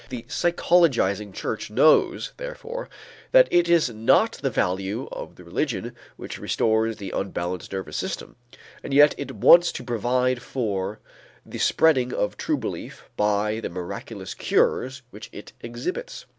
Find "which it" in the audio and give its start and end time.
15.11-15.53